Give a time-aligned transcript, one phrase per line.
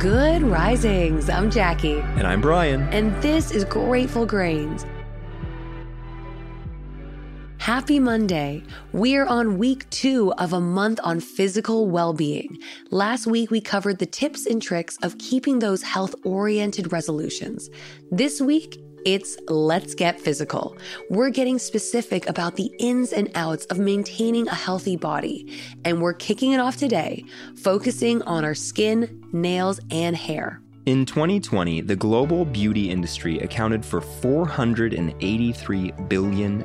[0.00, 1.28] Good risings.
[1.28, 1.98] I'm Jackie.
[1.98, 2.84] And I'm Bryan.
[2.84, 4.86] And this is Grateful Grains.
[7.58, 8.62] Happy Monday.
[8.92, 12.56] We're on week two of a month on physical well being.
[12.90, 17.68] Last week, we covered the tips and tricks of keeping those health oriented resolutions.
[18.10, 20.76] This week, it's Let's Get Physical.
[21.08, 25.58] We're getting specific about the ins and outs of maintaining a healthy body.
[25.84, 27.24] And we're kicking it off today,
[27.56, 30.60] focusing on our skin, nails, and hair.
[30.86, 36.64] In 2020, the global beauty industry accounted for $483 billion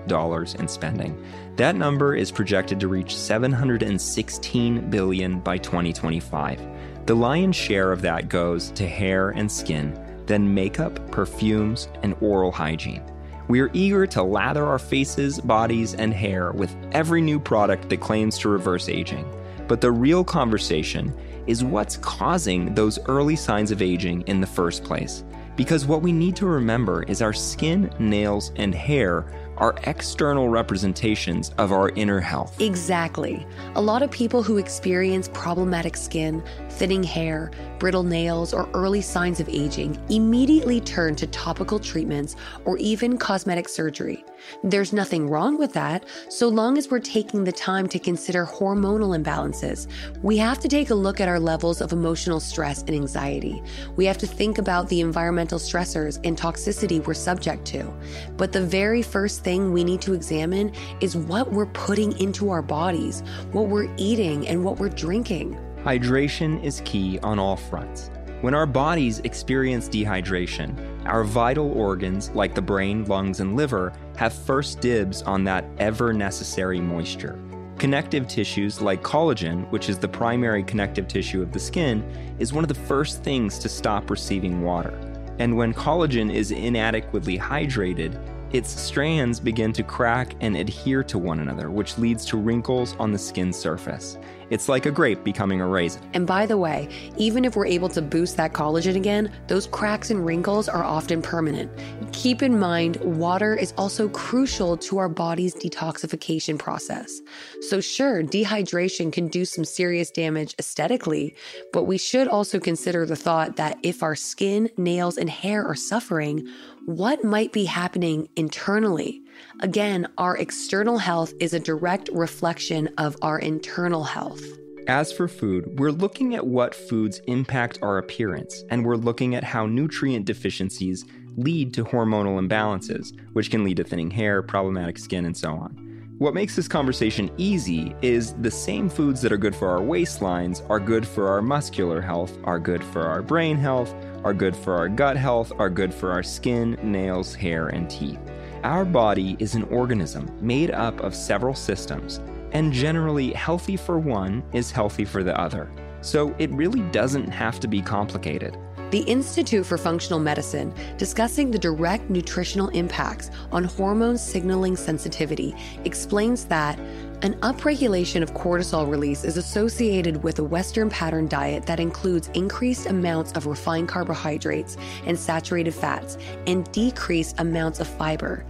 [0.60, 1.26] in spending.
[1.58, 6.62] That number is projected to reach 716 billion by 2025.
[7.06, 12.52] The lion's share of that goes to hair and skin then makeup, perfumes, and oral
[12.52, 13.04] hygiene.
[13.48, 18.02] We are eager to lather our faces, bodies, and hair with every new product that
[18.02, 19.32] claims to reverse aging.
[19.68, 21.16] But the real conversation
[21.46, 25.24] is what's causing those early signs of aging in the first place.
[25.56, 31.52] Because what we need to remember is our skin, nails, and hair are external representations
[31.58, 32.60] of our inner health.
[32.62, 33.46] Exactly.
[33.76, 39.40] A lot of people who experience problematic skin, thinning hair, brittle nails, or early signs
[39.40, 44.26] of aging immediately turn to topical treatments or even cosmetic surgery.
[44.64, 49.18] There's nothing wrong with that, so long as we're taking the time to consider hormonal
[49.18, 49.88] imbalances.
[50.22, 53.64] We have to take a look at our levels of emotional stress and anxiety.
[53.96, 57.92] We have to think about the environmental stressors and toxicity we're subject to.
[58.38, 62.64] But the very first thing we need to examine is what we're putting into our
[62.64, 65.56] bodies, what we're eating, and what we're drinking.
[65.84, 68.10] Hydration is key on all fronts.
[68.42, 74.34] When our bodies experience dehydration, our vital organs, like the brain, lungs, and liver, have
[74.34, 77.40] first dibs on that ever necessary moisture.
[77.78, 82.04] Connective tissues like collagen, which is the primary connective tissue of the skin,
[82.40, 84.98] is one of the first things to stop receiving water.
[85.38, 88.20] And when collagen is inadequately hydrated,
[88.56, 93.12] its strands begin to crack and adhere to one another, which leads to wrinkles on
[93.12, 94.18] the skin surface.
[94.50, 96.02] It's like a grape becoming a raisin.
[96.14, 100.12] And by the way, even if we're able to boost that collagen again, those cracks
[100.12, 101.72] and wrinkles are often permanent.
[102.14, 107.22] Keep in mind, water is also crucial to our body's detoxification process.
[107.62, 111.36] So, sure, dehydration can do some serious damage aesthetically,
[111.74, 115.76] but we should also consider the thought that if our skin, nails, and hair are
[115.76, 116.48] suffering,
[116.86, 119.22] what might be happening internally?
[119.62, 124.44] Again, our external health is a direct reflection of our internal health.
[124.88, 129.44] As for food, we're looking at what foods impact our appearance, and we're looking at
[129.44, 131.06] how nutrient deficiencies
[131.38, 135.85] lead to hormonal imbalances, which can lead to thinning hair, problematic skin, and so on.
[136.18, 140.68] What makes this conversation easy is the same foods that are good for our waistlines
[140.70, 143.94] are good for our muscular health, are good for our brain health,
[144.24, 148.18] are good for our gut health, are good for our skin, nails, hair, and teeth.
[148.64, 152.22] Our body is an organism made up of several systems,
[152.54, 155.70] and generally, healthy for one is healthy for the other.
[156.00, 158.58] So it really doesn't have to be complicated.
[158.92, 166.46] The Institute for Functional Medicine, discussing the direct nutritional impacts on hormone signaling sensitivity, explains
[166.46, 166.80] that
[167.24, 172.86] an upregulation of cortisol release is associated with a Western pattern diet that includes increased
[172.86, 178.46] amounts of refined carbohydrates and saturated fats and decreased amounts of fiber.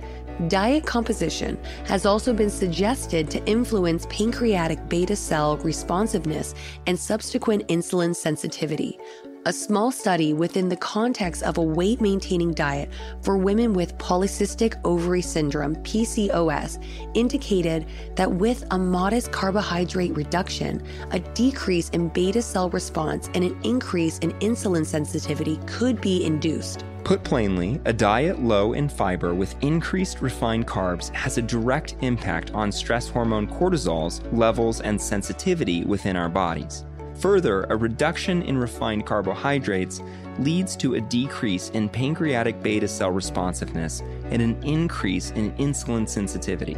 [0.50, 6.54] Diet composition has also been suggested to influence pancreatic beta cell responsiveness
[6.88, 9.00] and subsequent insulin sensitivity,
[9.48, 12.90] a small study within the context of a weight maintaining diet
[13.22, 16.84] for women with polycystic ovary syndrome, PCOS,
[17.14, 23.56] indicated that with a modest carbohydrate reduction, a decrease in beta cell response and an
[23.64, 26.84] increase in insulin sensitivity could be induced.
[27.04, 32.50] Put plainly, a diet low in fiber with increased refined carbs has a direct impact
[32.56, 36.84] on stress hormone cortisol's levels and sensitivity within our bodies.
[37.20, 40.02] Further, a reduction in refined carbohydrates
[40.40, 46.78] leads to a decrease in pancreatic beta cell responsiveness and an increase in insulin sensitivity.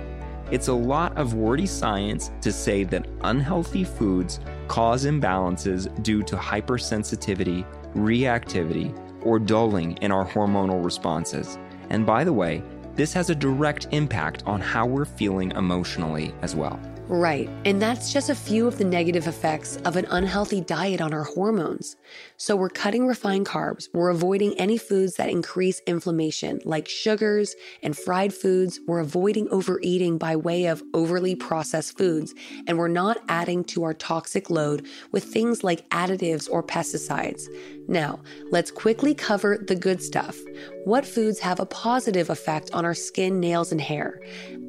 [0.51, 6.37] It's a lot of wordy science to say that unhealthy foods cause imbalances due to
[6.37, 8.95] hypersensitivity, reactivity,
[9.25, 11.57] or dulling in our hormonal responses.
[11.89, 12.63] And by the way,
[12.95, 16.79] this has a direct impact on how we're feeling emotionally as well.
[17.09, 17.49] Right.
[17.63, 21.23] And that's just a few of the negative effects of an unhealthy diet on our
[21.23, 21.95] hormones.
[22.35, 23.87] So we're cutting refined carbs.
[23.93, 28.81] We're avoiding any foods that increase inflammation, like sugars and fried foods.
[28.87, 32.33] We're avoiding overeating by way of overly processed foods.
[32.67, 37.45] And we're not adding to our toxic load with things like additives or pesticides.
[37.87, 38.19] Now,
[38.51, 40.37] let's quickly cover the good stuff.
[40.83, 44.21] What foods have a positive effect on our skin, nails, and hair?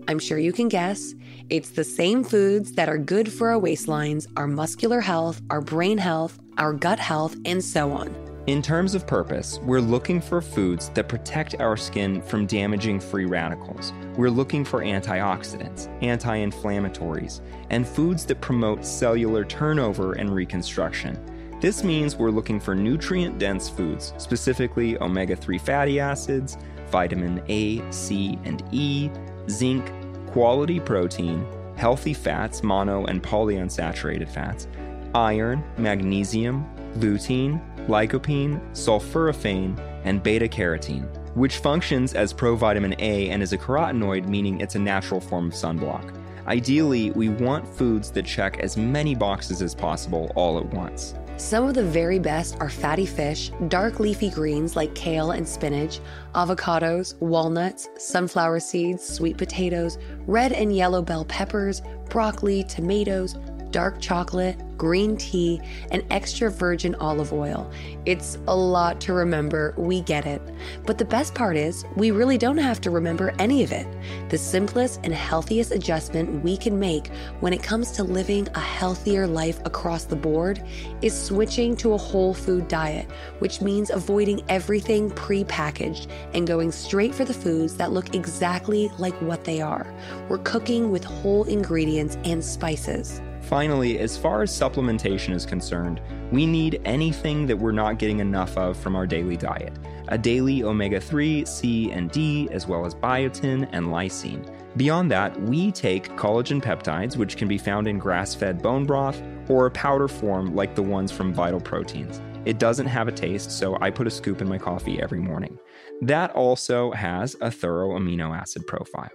[0.06, 1.14] I'm sure you can guess.
[1.50, 5.98] It's the same foods that are good for our waistlines, our muscular health, our brain
[5.98, 8.14] health, our gut health, and so on.
[8.46, 13.26] In terms of purpose, we're looking for foods that protect our skin from damaging free
[13.26, 13.92] radicals.
[14.16, 21.18] We're looking for antioxidants, anti inflammatories, and foods that promote cellular turnover and reconstruction.
[21.60, 26.56] This means we're looking for nutrient dense foods, specifically omega 3 fatty acids,
[26.88, 29.10] vitamin A, C, and E,
[29.50, 29.90] zinc,
[30.28, 31.44] quality protein,
[31.76, 34.68] healthy fats, mono and polyunsaturated fats,
[35.16, 36.64] iron, magnesium,
[36.98, 44.28] lutein, lycopene, sulforaphane, and beta carotene, which functions as provitamin A and is a carotenoid,
[44.28, 46.14] meaning it's a natural form of sunblock.
[46.46, 51.14] Ideally, we want foods that check as many boxes as possible all at once.
[51.38, 56.00] Some of the very best are fatty fish, dark leafy greens like kale and spinach,
[56.34, 61.80] avocados, walnuts, sunflower seeds, sweet potatoes, red and yellow bell peppers,
[62.10, 63.36] broccoli, tomatoes,
[63.70, 65.60] dark chocolate, green tea,
[65.90, 67.70] and extra virgin olive oil.
[68.06, 70.40] It's a lot to remember, we get it.
[70.86, 73.86] But the best part is, we really don't have to remember any of it.
[74.30, 77.08] The simplest and healthiest adjustment we can make
[77.40, 80.62] when it comes to living a healthier life across the board
[81.02, 83.10] is switching to a whole food diet,
[83.40, 89.20] which means avoiding everything pre-packaged and going straight for the foods that look exactly like
[89.20, 89.92] what they are.
[90.28, 93.20] We're cooking with whole ingredients and spices.
[93.48, 98.58] Finally, as far as supplementation is concerned, we need anything that we're not getting enough
[98.58, 99.72] of from our daily diet
[100.10, 104.42] a daily omega 3, C, and D, as well as biotin and lysine.
[104.78, 109.22] Beyond that, we take collagen peptides, which can be found in grass fed bone broth
[109.48, 112.22] or a powder form like the ones from Vital Proteins.
[112.46, 115.58] It doesn't have a taste, so I put a scoop in my coffee every morning.
[116.00, 119.10] That also has a thorough amino acid profile.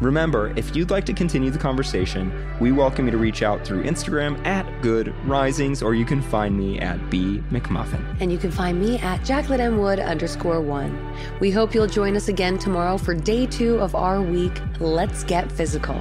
[0.00, 3.82] Remember, if you'd like to continue the conversation, we welcome you to reach out through
[3.82, 8.16] Instagram at Good Risings, or you can find me at B McMullin.
[8.20, 9.78] And you can find me at Jacqueline M.
[9.78, 10.96] Wood underscore one.
[11.40, 15.50] We hope you'll join us again tomorrow for day two of our week, Let's Get
[15.50, 15.96] Physical.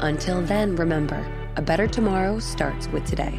[0.00, 1.24] Until then, remember,
[1.56, 3.38] a better tomorrow starts with today.